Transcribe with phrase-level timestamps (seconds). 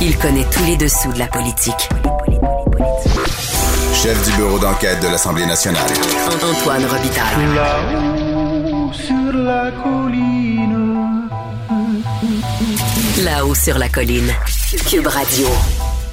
[0.00, 1.88] Il connaît tous les dessous de la politique.
[3.92, 5.90] Chef du bureau d'enquête de l'Assemblée nationale.
[6.36, 7.54] Antoine Robitaille.
[7.56, 11.28] Là-haut sur la colline.
[13.24, 14.32] Là-haut sur la colline.
[14.88, 15.48] Cube Radio.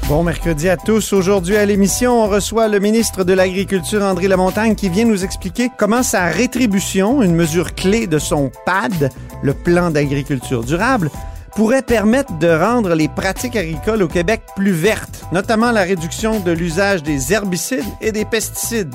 [0.07, 1.13] Bon mercredi à tous.
[1.13, 5.69] Aujourd'hui à l'émission, on reçoit le ministre de l'Agriculture, André Lamontagne, qui vient nous expliquer
[5.77, 9.11] comment sa rétribution, une mesure clé de son PAD,
[9.43, 11.11] le plan d'agriculture durable,
[11.55, 16.51] pourrait permettre de rendre les pratiques agricoles au Québec plus vertes, notamment la réduction de
[16.51, 18.93] l'usage des herbicides et des pesticides.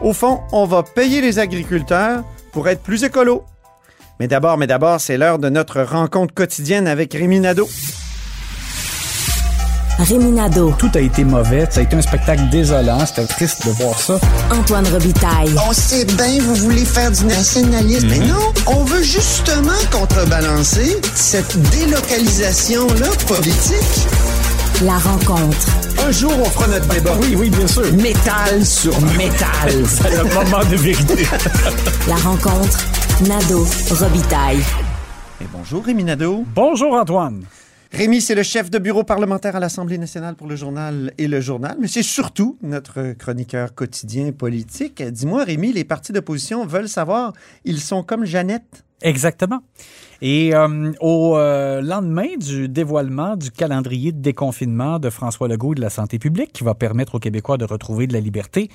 [0.00, 3.44] Au fond, on va payer les agriculteurs pour être plus écolos.
[4.20, 7.68] Mais d'abord, mais d'abord, c'est l'heure de notre rencontre quotidienne avec Rémi Nadeau.
[9.98, 10.72] Réminado.
[10.78, 11.66] Tout a été mauvais.
[11.70, 13.04] Ça a été un spectacle désolant.
[13.06, 14.18] C'était triste de voir ça.
[14.50, 15.54] Antoine Robitaille.
[15.68, 18.08] On sait bien, vous voulez faire du nationalisme.
[18.08, 19.02] Mais non, on veut
[20.22, 24.06] contrebalancer cette délocalisation-là politique?
[24.84, 25.66] La rencontre.
[26.06, 27.16] Un jour, on fera notre débat.
[27.20, 27.92] Oui, oui, bien sûr.
[27.94, 29.72] Métal sur métal.
[29.84, 31.24] C'est le moment de vérité.
[32.08, 32.78] La rencontre.
[33.26, 33.66] Nado.
[33.90, 34.60] Robitaille.
[35.40, 36.44] Et bonjour Rémi Nadeau.
[36.54, 37.44] Bonjour, Antoine.
[37.92, 41.40] Rémi, c'est le chef de bureau parlementaire à l'Assemblée nationale pour le journal et le
[41.42, 45.02] journal, mais c'est surtout notre chroniqueur quotidien politique.
[45.02, 48.84] Dis-moi, Rémi, les partis d'opposition veulent savoir, ils sont comme Jeannette?
[49.02, 49.60] Exactement.
[50.20, 55.76] Et euh, au euh, lendemain du dévoilement du calendrier de déconfinement de François Legault et
[55.76, 58.70] de la santé publique, qui va permettre aux Québécois de retrouver de la liberté,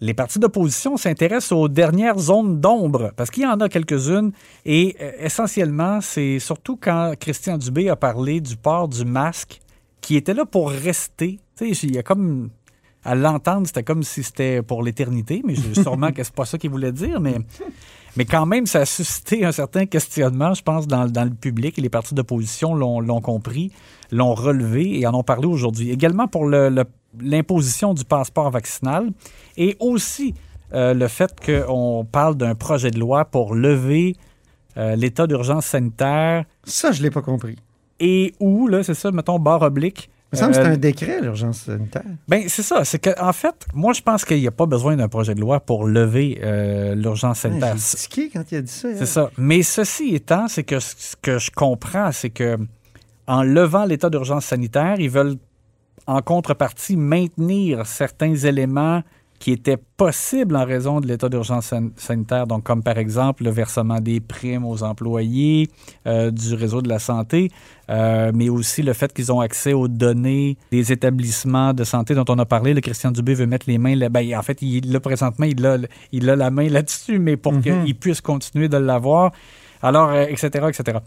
[0.00, 4.30] les partis d'opposition s'intéressent aux dernières zones d'ombre, parce qu'il y en a quelques-unes,
[4.66, 9.60] et euh, essentiellement, c'est surtout quand Christian Dubé a parlé du port du masque,
[10.02, 11.40] qui était là pour rester.
[11.56, 12.50] Tu sais, il y a comme...
[13.04, 16.58] À l'entendre, c'était comme si c'était pour l'éternité, mais je- sûrement que c'est pas ça
[16.58, 17.36] qu'il voulait dire, mais...
[18.16, 21.78] Mais quand même, ça a suscité un certain questionnement, je pense, dans, dans le public
[21.78, 23.70] et les partis d'opposition l'ont compris,
[24.10, 25.90] l'ont relevé et en ont parlé aujourd'hui.
[25.90, 26.84] Également pour le- le-
[27.20, 29.10] l'imposition du passeport vaccinal
[29.56, 30.34] et aussi
[30.74, 34.16] euh, le fait qu'on parle d'un projet de loi pour lever
[34.76, 37.56] euh, l'état d'urgence sanitaire Ça, je l'ai pas compris.
[38.00, 40.10] et où, là, c'est ça, mettons, barre oblique.
[40.32, 42.02] Il me semble que euh, c'est un décret, l'urgence sanitaire.
[42.28, 42.84] ben, c'est ça.
[42.84, 45.40] C'est que, en fait, moi, je pense qu'il n'y a pas besoin d'un projet de
[45.40, 47.76] loi pour lever euh, l'urgence Ouais, sanitaire.
[47.76, 48.88] J'ai tiqué quand il a dit ça.
[48.94, 49.30] C'est ça.
[49.38, 52.58] Mais ceci étant, c'est que ce que je comprends, c'est que
[53.26, 55.36] en levant l'état d'urgence sanitaire, ils veulent
[56.06, 59.02] en contrepartie maintenir certains éléments
[59.38, 63.50] qui étaient possibles en raison de l'état d'urgence san- sanitaire, donc comme par exemple le
[63.50, 65.68] versement des primes aux employés
[66.06, 67.50] euh, du réseau de la santé,
[67.90, 72.24] euh, mais aussi le fait qu'ils ont accès aux données des établissements de santé dont
[72.28, 72.74] on a parlé.
[72.74, 75.64] Le Christian Dubé veut mettre les mains, là, ben, en fait, il, là, présentement, il
[75.64, 75.78] a,
[76.12, 79.32] il a la main là-dessus, mais pour qu'il puisse continuer de l'avoir,
[79.82, 80.98] alors, euh, etc., etc.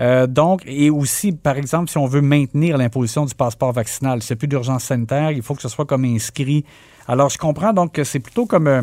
[0.00, 4.36] Euh, donc, et aussi, par exemple, si on veut maintenir l'imposition du passeport vaccinal, c'est
[4.36, 6.64] plus d'urgence sanitaire, il faut que ce soit comme inscrit.
[7.08, 8.82] Alors, je comprends donc que c'est plutôt comme un,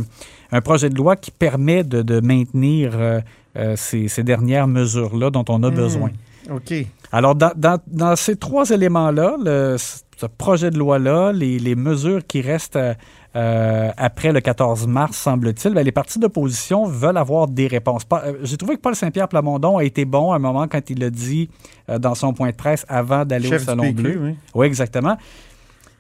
[0.52, 3.22] un projet de loi qui permet de, de maintenir euh,
[3.58, 6.10] euh, ces, ces dernières mesures-là dont on a besoin.
[6.52, 6.74] OK.
[7.12, 9.38] Alors, dans, dans- dans ces trois éléments-là,
[9.78, 12.94] ce projet de loi-là, les, les mesures qui restent euh,
[13.36, 18.04] euh, après le 14 mars, semble-t-il, ben, les partis d'opposition veulent avoir des réponses.
[18.14, 21.04] Euh, J'ai trouvé que Paul Saint-Pierre Plamondon a été bon à un moment quand il
[21.04, 21.50] a dit
[21.90, 24.20] euh, dans son point de presse avant d'aller au Salon Bleu.
[24.22, 24.36] oui.
[24.54, 25.18] Oui, exactement.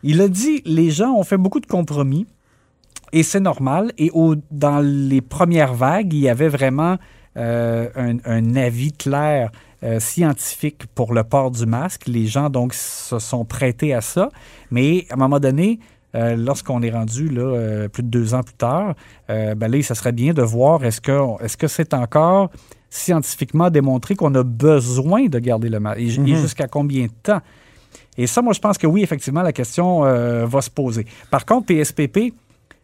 [0.07, 2.27] Il a dit les gens ont fait beaucoup de compromis
[3.11, 3.91] et c'est normal.
[3.97, 6.97] Et au, dans les premières vagues, il y avait vraiment
[7.37, 9.51] euh, un, un avis clair
[9.83, 12.03] euh, scientifique pour le port du masque.
[12.05, 14.29] Les gens donc se sont prêtés à ça.
[14.69, 15.79] Mais à un moment donné,
[16.13, 18.93] euh, lorsqu'on est rendu là, plus de deux ans plus tard,
[19.27, 22.51] ben là, ça serait bien de voir est-ce que est-ce que c'est encore
[22.91, 25.99] scientifiquement démontré qu'on a besoin de garder le masque?
[25.99, 27.41] Et, et jusqu'à combien de temps?
[28.17, 31.05] Et ça, moi, je pense que oui, effectivement, la question euh, va se poser.
[31.29, 32.33] Par contre, PSPP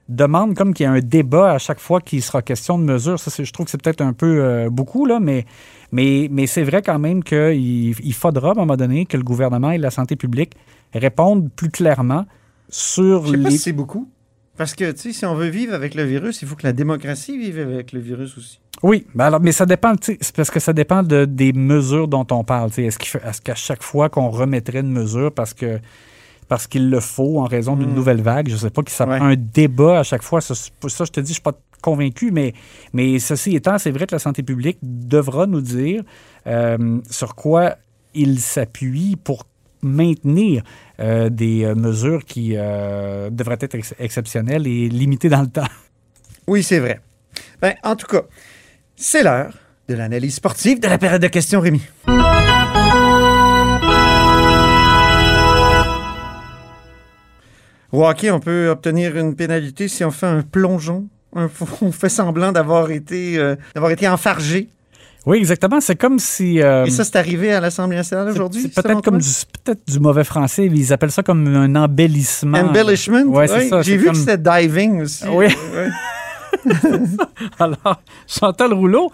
[0.09, 3.19] demande comme qu'il y ait un débat à chaque fois qu'il sera question de mesures.
[3.19, 5.46] Ça, je trouve que c'est peut-être un peu euh, beaucoup, là, mais,
[5.91, 9.23] mais, mais c'est vrai quand même qu'il il faudra, à un moment donné, que le
[9.23, 10.53] gouvernement et la santé publique
[10.94, 12.26] répondent plus clairement
[12.70, 13.52] sur Je sais pas les...
[13.52, 14.09] si c'est beaucoup.
[14.58, 16.74] Parce que, tu sais, si on veut vivre avec le virus, il faut que la
[16.74, 18.59] démocratie vive avec le virus aussi.
[18.84, 21.53] Oui, ben alors, mais ça dépend, tu sais, c'est parce que ça dépend de, des
[21.53, 22.70] mesures dont on parle.
[22.78, 25.80] Est-ce qu'à chaque fois qu'on remettrait une mesure parce que
[26.48, 29.18] parce qu'il le faut en raison d'une nouvelle vague, je sais pas, que ça Ouais.
[29.20, 30.42] prend un débat à chaque fois.
[30.42, 32.54] Ça, je te dis, je suis pas convaincu, mais,
[32.92, 36.04] mais ceci étant, c'est vrai que la santé publique devra nous dire
[36.47, 37.76] euh, sur quoi
[38.14, 39.46] il s'appuie pour
[39.82, 40.64] maintenir
[41.00, 45.68] euh, des euh, mesures qui euh, devraient être exceptionnelles et limitées dans le temps.
[46.48, 47.00] Oui, c'est vrai.
[47.62, 48.24] Ben, en tout cas,
[48.96, 49.54] c'est l'heure
[49.88, 51.82] de l'analyse sportive de la période de questions, Rémi.
[57.92, 61.08] Au hockey, on peut obtenir une pénalité si on fait un plongeon.
[61.82, 63.56] On fait semblant d'avoir été, euh,
[63.90, 64.68] été enfargé
[65.26, 65.79] oui, exactement.
[65.82, 66.62] C'est comme si.
[66.62, 68.62] euh, Et ça, c'est arrivé à l'Assemblée nationale aujourd'hui?
[68.73, 69.29] c'est peut-être comme du,
[69.64, 70.66] peut-être du mauvais français.
[70.66, 72.58] Ils appellent ça comme un embellissement.
[72.58, 73.26] Embellishment?
[73.26, 73.82] Ouais, c'est ça.
[73.84, 75.23] J'ai vu comme- que c'était diving aussi.
[75.29, 75.46] Oui.
[77.59, 79.12] Alors, Chantal Rouleau.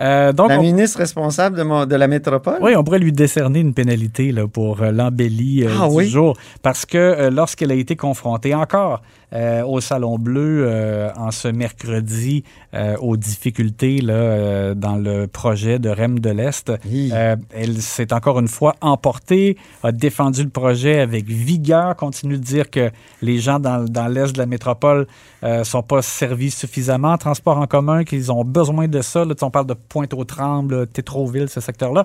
[0.00, 2.58] euh, donc, La on- ministre responsable de, mon- de la métropole?
[2.62, 6.08] Oui, on pourrait lui décerner une pénalité là, pour euh, l'embellie euh, Ah du oui?
[6.08, 6.36] jour.
[6.62, 9.02] Parce que euh, lorsqu'elle a été confrontée encore
[9.32, 12.44] euh, au Salon Bleu euh, en ce mercredi
[12.74, 17.10] euh, aux difficultés là, euh, dans le projet de REM de l'Est, Hi.
[17.12, 22.42] euh, elle s'est encore une fois emportée, a défendu le projet avec vigueur, continue de
[22.42, 22.90] dire que
[23.22, 25.06] les gens dans, dans l'Est de la métropole
[25.42, 29.24] ne sont pas servis suffisamment en transport en commun, qu'ils ont besoin de ça.
[29.24, 32.04] Là, on parle de Pointe-aux-Trembles, Tétroville, ce secteur-là.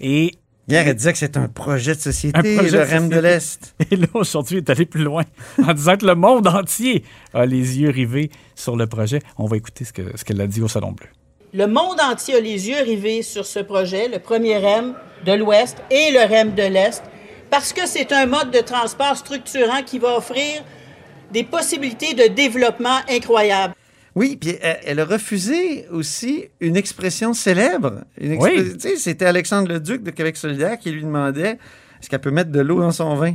[0.00, 0.32] Et
[0.66, 3.18] Hier, elle disait que c'est un projet de société, Un projet le de REM de
[3.18, 3.74] l'Est.
[3.90, 5.24] Et là, aujourd'hui, elle est allé plus loin
[5.62, 9.18] en disant que le monde entier a les yeux rivés sur le projet.
[9.36, 11.08] On va écouter ce que- ce qu'elle a dit au Salon Bleu.
[11.52, 14.94] Le monde entier a les yeux rivés sur ce projet, le premier REM
[15.26, 17.02] de l'Ouest et le REM de l'Est,
[17.50, 20.62] parce que c'est un mode de transport structurant qui va offrir
[21.30, 23.74] des possibilités de développement incroyables.
[24.14, 28.02] Oui, puis elle, elle a refusé aussi une expression célèbre.
[28.20, 28.50] Une Oui.
[28.50, 31.58] expre- tu sais, C'était Alexandre Leduc de Québec solidaire qui lui demandait
[32.00, 33.34] est-ce qu'elle peut mettre de l'eau dans son vin?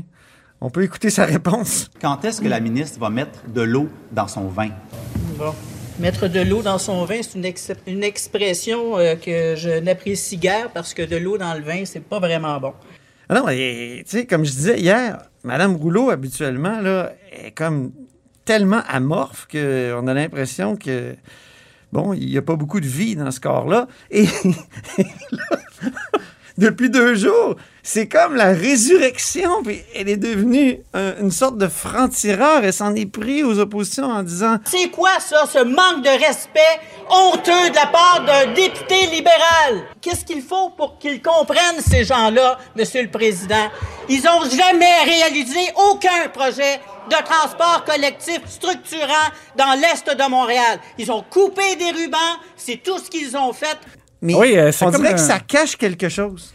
[0.62, 1.90] On peut écouter sa réponse.
[2.02, 4.70] Quand est-ce que la ministre va mettre de l'eau dans son vin?
[5.38, 5.54] Bon.
[6.00, 10.38] Mettre de l'eau dans son vin, c'est une, ex- une expression euh, que je n'apprécie
[10.38, 12.74] guère parce que de l'eau dans le vin, c'est pas vraiment bon.
[13.28, 17.92] Ah non, et, tu sais, comme je disais hier, Madame Rouleau, habituellement, là, est comme
[18.50, 21.16] tellement amorphe qu'on a l'impression que,
[21.94, 23.88] bon, il n'y a pas beaucoup de vie dans ce corps-là.
[24.10, 24.25] Et
[26.57, 27.57] depuis deux jours,
[27.91, 29.63] c'est comme la résurrection.
[29.63, 32.63] Puis elle est devenue un- une sorte de franc-tireur.
[32.63, 36.59] Elle s'en est pris aux oppositions en disant C'est quoi ça, ce manque de respect
[37.09, 39.71] honteux de la part d'un député libéral?
[40.01, 43.69] Qu'est-ce qu'il faut pour qu'ils comprennent, ces gens-là, Monsieur le Président?
[44.07, 45.59] Ils ont jamais réalisé
[45.91, 50.80] aucun projet de transport collectif structurant dans l'Est de Montréal.
[51.00, 53.77] Ils ont coupé des rubans, c'est tout ce qu'ils ont fait.
[54.21, 56.53] Mais Oui, euh, on comme dirait un- que ça cache quelque chose.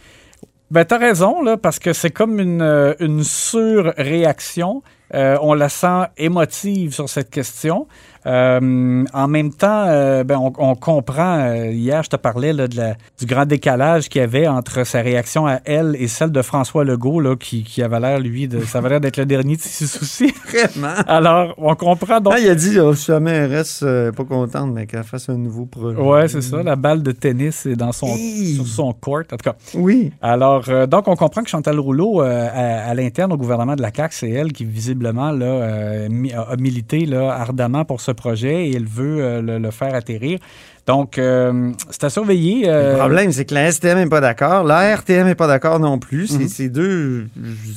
[0.71, 4.81] Ben, t'as raison, là, parce que c'est comme une, euh, une surréaction.
[5.13, 7.87] Euh, on la sent émotive sur cette question.
[8.25, 12.67] Euh, en même temps, euh, ben, on, on comprend, euh, hier, je te parlais là,
[12.67, 16.31] de la- du grand décalage qu'il y avait entre sa réaction à elle et celle
[16.31, 19.25] de François Legault, là, qui, qui avait l'air, lui, de, ça avait l'air d'être le
[19.25, 20.33] dernier de ses soucis.
[20.47, 20.93] Vraiment?
[21.07, 22.33] Alors, on comprend donc.
[22.35, 25.37] Ah, il a dit, oh, si jamais elle reste pas contente, mais qu'elle fasse un
[25.37, 25.97] nouveau projet.
[25.97, 26.63] Ouais, c'est ça.
[26.63, 29.19] La balle de tennis est dans son, sur son court.
[29.31, 30.11] En tout cas, Oui.
[30.21, 34.15] Alors, donc, on comprend que Chantal Rouleau, à, à l'interne au gouvernement de la CAQ,
[34.15, 39.17] c'est elle qui, visiblement, là, a milité là, ardemment pour ce projet et elle veut
[39.23, 40.39] euh, le, le faire atterrir.
[40.87, 42.63] Donc, euh, c'est à surveiller.
[42.69, 45.79] euh, Le problème, c'est que la STM n'est pas d'accord, la RTM n'est pas d'accord
[45.79, 46.31] non plus.
[46.31, 46.39] Mhm.
[46.41, 47.27] C'est ces deux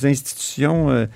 [0.04, 1.06] institutions euh,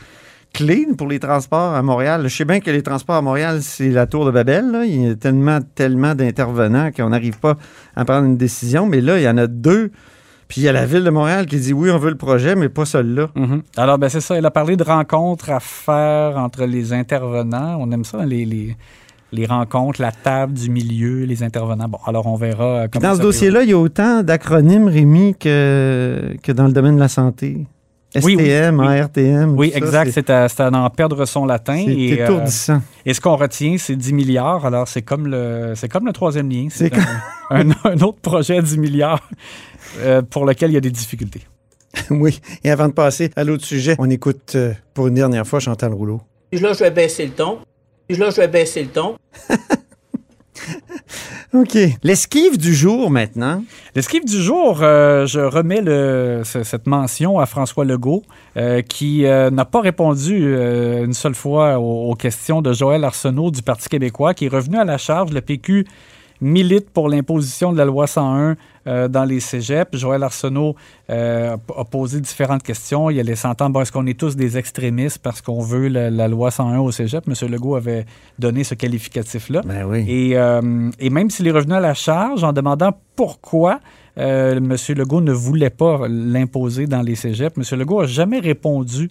[0.53, 2.23] clés pour les transports à Montréal.
[2.29, 4.71] Je sais bien que les transports à Montréal, c'est la tour de Babel.
[4.71, 4.85] là.
[4.85, 7.57] Il y a tellement, tellement d'intervenants qu'on n'arrive pas
[7.97, 8.87] à prendre une décision.
[8.87, 9.91] Mais là, il y en a deux.
[10.49, 12.55] Puis il y a la ville de Montréal qui dit oui, on veut le projet,
[12.57, 13.29] mais pas celui-là.
[13.35, 13.63] mhm.
[13.77, 14.35] Alors, ben, c'est ça.
[14.37, 17.79] Elle a parlé de rencontres à faire entre les intervenants.
[17.81, 18.77] On aime ça, hein, les, les,
[19.33, 21.89] les rencontres, la table du milieu, les intervenants.
[21.89, 25.35] Bon, alors, on verra euh, comment dans ce dossier-là, il y a autant d'acronymes, Rémi,
[25.35, 27.67] que, que dans le domaine de la santé.
[28.17, 28.87] Oui, oui, STM, oui.
[28.99, 29.55] ARTM.
[29.59, 30.11] Oui, exact.
[30.11, 31.83] c'est- à, c'est à en perdre son latin.
[31.87, 32.83] C'est et, euh, étourdissant.
[33.07, 34.67] Et ce qu'on retient, c'est 10 milliards.
[34.67, 36.67] Alors, c'est comme le, c'est comme le troisième lien.
[36.71, 39.27] C'est un, un- un autre projet à 10 milliards
[40.01, 41.41] euh, pour lequel il y a des difficultés.
[42.11, 42.41] Oui.
[42.65, 45.93] Et avant de passer à l'autre sujet, on écoute euh, pour une dernière fois Chantal
[45.95, 46.21] Rouleau.
[46.51, 47.59] Puis là, je vais baisser le ton.
[48.09, 49.17] Puis là, je vais baisser le ton.
[51.55, 51.77] OK.
[52.03, 53.63] L'esquive du jour maintenant.
[53.95, 58.23] L'esquive du jour, euh, je remets le- ce- cette mention à François Legault,
[58.57, 63.05] euh, qui euh, n'a pas répondu euh, une seule fois aux, aux questions de Joël
[63.05, 65.33] Arsenault du Parti québécois, qui est revenu à la charge.
[65.33, 65.87] Le PQ
[66.43, 68.57] milite pour l'imposition de la loi 101
[68.87, 69.97] euh, dans les cégeps.
[69.97, 70.75] Joël Arsenault
[71.09, 73.09] euh, a posé différentes questions.
[73.11, 76.11] Il a laissé entendre, bon, est-ce qu'on est tous des extrémistes parce qu'on veut la,
[76.11, 77.25] la loi 101 au cégep?
[77.29, 77.49] M.
[77.49, 78.05] Legault avait
[78.41, 79.63] donné ce qualificatif-là.
[79.65, 80.05] Ben oui.
[80.09, 83.79] Et, euh, et même s'il est revenu à la charge en demandant pourquoi
[84.17, 84.77] M.
[84.97, 87.79] Legault ne voulait pas l'imposer dans les cégeps, M.
[87.79, 89.11] Legault n'a jamais répondu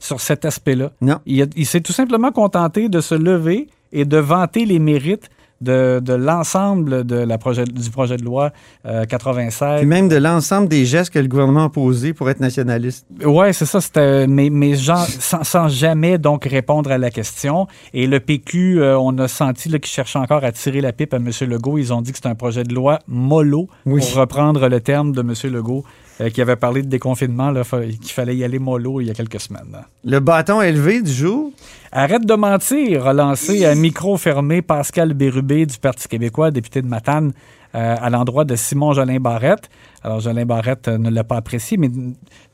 [0.00, 0.90] sur cet aspect-là.
[1.00, 1.18] Non.
[1.24, 5.30] Il s'est tout simplement contenté de se lever et de vanter les mérites
[5.60, 8.52] de, de l'ensemble de la projet, du projet de loi
[8.86, 9.78] euh, 96.
[9.80, 13.06] Puis même de l'ensemble des gestes que le gouvernement a posés pour être nationaliste.
[13.24, 13.80] Oui, c'est ça.
[13.80, 17.66] C'était, mais, mais sans, sans jamais donc répondre à la question.
[17.92, 21.14] Et le PQ, euh, on a senti là, qu'ils cherchaient encore à tirer la pipe
[21.14, 21.30] à M.
[21.48, 21.78] Legault.
[21.78, 24.00] Ils ont dit que c'était un projet de loi mollo, Oui.
[24.00, 25.32] pour reprendre le terme de M.
[25.52, 25.84] Legault,
[26.20, 29.40] euh, qui avait parlé de déconfinement, qu'il fallait y aller mollo il y a quelques
[29.40, 29.76] semaines.
[30.04, 31.52] Le bâton élevé du jour?
[31.92, 36.88] Arrête de mentir, a lancé à micro fermé Pascal Bérubé du Parti québécois, député de
[36.88, 37.32] Matane,
[37.74, 39.68] euh, à l'endroit de Simon Jolin Barrette.
[40.04, 41.88] Alors, Jolin Barrette euh, ne l'a pas apprécié, mais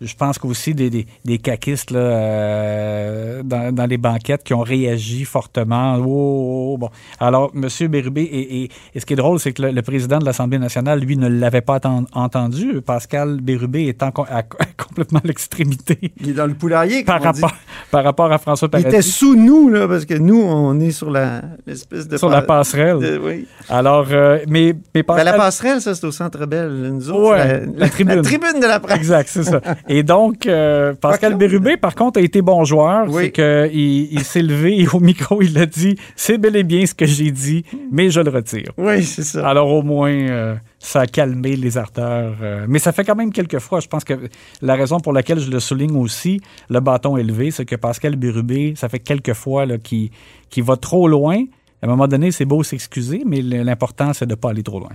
[0.00, 4.61] je pense qu'aussi des, des, des caquistes là, euh, dans, dans les banquettes qui ont
[4.61, 5.97] réagi fortement.
[5.97, 6.90] Oh, oh, oh, bon.
[7.19, 7.66] Alors, M.
[7.88, 10.59] Bérubé, et, et- et ce qui est drôle, c'est que le, le président de l'Assemblée
[10.59, 11.80] nationale, lui, ne l'avait pas
[12.12, 12.80] entendu.
[12.83, 14.42] Pascal Bérubé étant à-
[14.88, 17.04] complètement à l'extrémité Il est dans le poulailler.
[17.04, 17.52] par rapport,
[17.90, 19.11] par rapport à François Il était Paradis.
[19.11, 22.16] sous nous, là, parce que nous, on est sur la- l'espèce de.
[22.16, 22.99] Sur la pa- passerelle.
[23.00, 23.47] de- oui.
[23.69, 26.90] Alors, euh, mais, mais Ben, la passerelle, ça, c'est au centre belle.
[26.92, 27.39] Nous autres, Ouais,
[27.76, 28.16] la tribune.
[28.16, 28.97] La tribune de la presse.
[28.97, 29.61] Exact, c'est ça.
[29.88, 33.06] Et donc, euh, Pascal Pas Bérubé, par contre, a été bon joueur.
[33.09, 33.25] Oui.
[33.25, 36.85] C'est qu'il il s'est levé et au micro, il a dit C'est bel et bien
[36.87, 38.73] ce que j'ai dit, mais je le retire.
[38.76, 39.49] Oui, c'est ça.
[39.49, 42.37] Alors, au moins, euh, ça a calmé les ardeurs.
[42.42, 43.80] euh, mais ça fait quand même quelques fois.
[43.80, 44.14] Je pense que
[44.62, 48.75] la raison pour laquelle je le souligne aussi, le bâton élevé, c'est que Pascal Bérubé,
[48.76, 50.11] ça fait quelques fois qu'il
[50.49, 51.44] qu'il va trop loin.
[51.82, 54.80] À un moment donné, c'est beau s'excuser, mais l'important, c'est de ne pas aller trop
[54.80, 54.90] loin.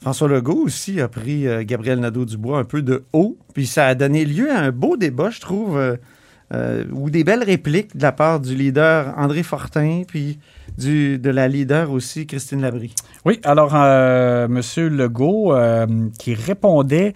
[0.00, 3.94] François Legault aussi a pris euh, Gabriel Nadeau-Dubois un peu de haut, puis ça a
[3.94, 5.96] donné lieu à un beau débat, je trouve, euh,
[6.54, 10.38] euh, ou des belles répliques de la part du leader André Fortin, puis
[10.78, 12.94] du, de la leader aussi Christine Labrie.
[13.24, 14.60] Oui, alors, euh, M.
[14.88, 15.54] Legault,
[16.18, 17.14] qui répondait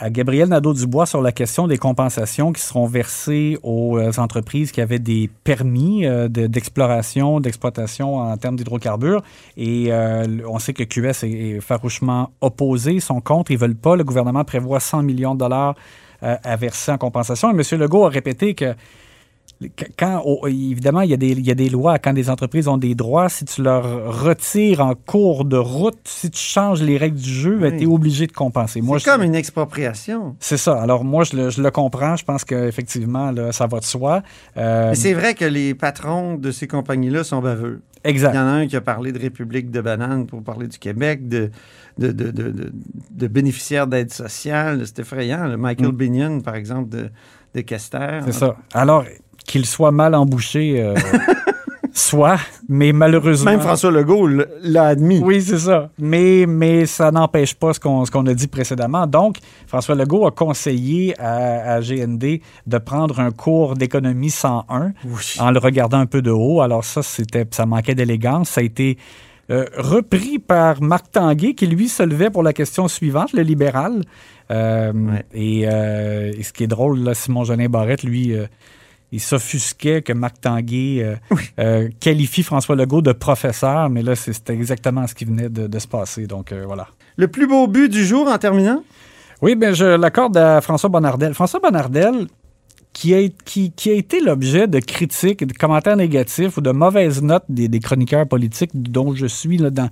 [0.00, 4.80] à Gabriel Nadeau-Dubois sur la question des compensations qui seront versées aux euh, entreprises qui
[4.80, 9.22] avaient des permis euh, de- d'exploration, d'exploitation en termes d'hydrocarbures.
[9.58, 13.94] Et euh, on sait que QS est, farouchement opposé, ils sont contre, ils veulent pas.
[13.94, 15.74] Le gouvernement prévoit 100 millions de dollars
[16.22, 17.50] à verser en compensation.
[17.50, 17.80] Et M.
[17.80, 18.74] Legault a répété que
[19.98, 21.98] quand, évidemment, il y, a des, il y a des lois.
[21.98, 26.30] Quand des entreprises ont des droits, si tu leur retires en cours de route, si
[26.30, 27.76] tu changes les règles du jeu, Oui.
[27.76, 28.80] tu es obligé de compenser.
[28.82, 30.34] C'est je- comme une expropriation.
[30.40, 30.80] C'est ça.
[30.80, 32.16] Alors, moi, je le, je le comprends.
[32.16, 34.22] Je pense qu'effectivement, ça va de soi.
[34.56, 37.82] Euh, Mais c'est vrai que les patrons de ces compagnies-là sont baveux.
[38.04, 38.34] Il exact.
[38.34, 41.28] y en a un qui a parlé de République de bananes pour parler du Québec,
[41.28, 41.50] de,
[41.98, 42.72] de, de, de,
[43.10, 44.80] de- bénéficiaires d'aide sociale.
[44.86, 45.46] C'est effrayant.
[45.46, 45.96] le Michael Mm.
[45.96, 47.10] Binion, par exemple, de,
[47.54, 48.20] de Kester.
[48.24, 48.56] C'est ça.
[48.72, 49.04] Alors,
[49.46, 50.94] qu'il soit mal embouché, euh,
[51.92, 53.50] soit, mais malheureusement.
[53.50, 54.28] Même François Legault
[54.62, 55.18] l'a admis.
[55.22, 55.90] Oui, c'est ça.
[55.98, 59.06] Mais, mais ça n'empêche pas ce qu'on ce qu'on a dit précédemment.
[59.06, 64.92] Donc, François Legault a conseillé à, à GND de prendre un cours d'économie 101
[65.40, 66.60] en le regardant un peu de haut.
[66.60, 68.50] Alors ça, c'était, ça manquait d'élégance.
[68.50, 68.96] Ça a été
[69.50, 74.02] euh, repris par Marc Tanguay, qui lui se levait pour la question suivante, le libéral.
[74.52, 75.24] Euh, Ouais.
[75.34, 78.32] et, euh, et ce qui est drôle, là, Simon Jolin Barrette, lui,
[79.12, 81.16] il s'offusquait que Marc Tanguay euh,
[81.58, 85.78] euh, qualifie François Legault de professeur, mais là, c'était exactement ce qui venait de, de
[85.78, 86.26] se passer.
[86.26, 86.88] Donc, euh, voilà.
[87.16, 88.82] Le plus beau but du jour en terminant?
[89.42, 91.34] Oui, bien, je l'accorde à François Bonnardel.
[91.34, 92.26] François Bonnardel,
[92.92, 97.22] qui a, qui, qui a été l'objet de critiques, de commentaires négatifs ou de mauvaises
[97.22, 99.88] notes des, des chroniqueurs politiques dont je suis là, dans,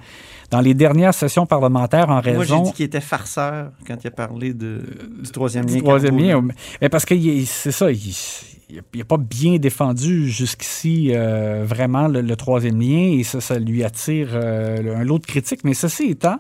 [0.51, 4.07] dans les dernières sessions parlementaires en Moi, j'ai raison dit qu'il était farceur quand il
[4.09, 4.83] a parlé de,
[5.23, 5.81] du troisième du lien.
[5.81, 6.55] troisième Carbo, lien.
[6.81, 7.15] Mais parce que
[7.47, 13.23] c'est ça, il n'a pas bien défendu jusqu'ici euh, vraiment le, le troisième lien et
[13.23, 15.63] ça, ça lui attire euh, un lot de critiques.
[15.65, 16.39] Mais ceci étant,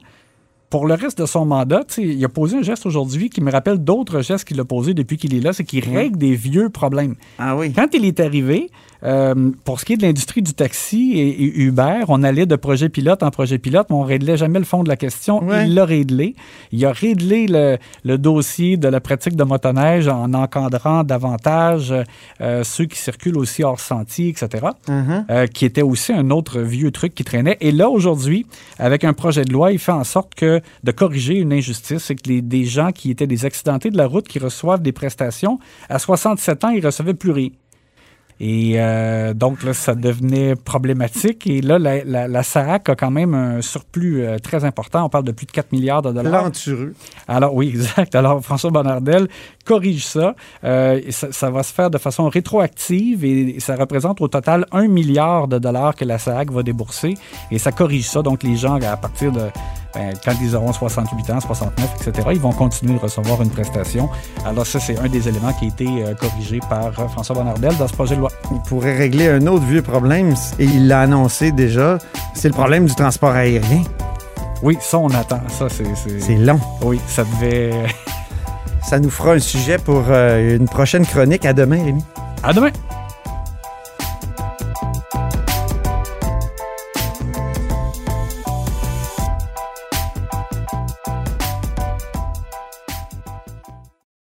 [0.70, 3.78] pour le reste de son mandat, il a posé un geste aujourd'hui qui me rappelle
[3.78, 7.14] d'autres gestes qu'il a posés depuis qu'il est là, c'est qu'il règle des vieux problèmes.
[7.38, 7.72] Ah oui.
[7.72, 8.70] Quand il est arrivé,
[9.04, 12.56] euh, pour ce qui est de l'industrie du taxi et, et Uber, on allait de
[12.56, 15.44] projet pilote en projet pilote, mais on ne réglait jamais le fond de la question.
[15.44, 15.66] Ouais.
[15.66, 16.34] Il l'a réglé.
[16.72, 21.94] Il a réglé le, le dossier de la pratique de motoneige en encadrant davantage
[22.40, 24.66] euh, ceux qui circulent aussi hors sentier, etc.
[24.88, 25.26] Mhm.
[25.30, 27.56] Euh, qui était aussi un autre vieux truc qui traînait.
[27.60, 28.46] Et là, aujourd'hui,
[28.78, 32.14] avec un projet de loi, il fait en sorte que de corriger une injustice, c'est
[32.14, 35.58] que les, des gens qui étaient des accidentés de la route, qui reçoivent des prestations,
[35.88, 37.50] à 67 ans, ils recevaient plus rien.
[38.40, 41.46] Et euh, donc, là, ça devenait problématique.
[41.46, 45.04] Et là, la, la, la SAAC a quand même un surplus euh, très important.
[45.04, 46.42] On parle de plus de 4 milliards de dollars.
[46.42, 46.94] Plantureux.
[47.26, 48.14] Alors oui, exact.
[48.14, 49.28] Alors François Bonnardel
[49.64, 50.34] corrige ça.
[50.62, 51.32] Euh, ça.
[51.32, 55.58] ça va se faire de façon rétroactive et ça représente au total un milliard de
[55.58, 57.14] dollars que la SAC va débourser.
[57.50, 58.22] Et ça corrige ça.
[58.22, 59.42] Donc les gens, à partir de
[59.94, 64.08] ben, quand ils auront 68 ans, 69, etc., ils vont continuer de recevoir une prestation.
[64.44, 67.94] Alors ça, c'est un des éléments qui a été corrigé par François Bonnardel dans ce
[67.94, 68.38] projet de loi.
[68.52, 71.98] Il pourrait régler un autre vieux problème, et il l'a annoncé déjà,
[72.34, 73.82] c'est le problème du transport aérien.
[74.62, 75.40] Oui, ça, on attend.
[75.48, 75.84] Ça, c'est...
[76.20, 76.60] C'est long.
[76.82, 77.72] Oui, ça devait...
[78.82, 81.44] Ça nous fera un sujet pour euh, une prochaine chronique.
[81.44, 82.02] À demain, Rémi.
[82.42, 82.70] À demain!